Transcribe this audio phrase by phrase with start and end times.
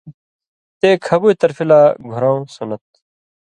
[0.79, 1.79] تے کھبُوئ طرفی لا
[2.11, 2.99] گھُرؤں سُنّت تھُو۔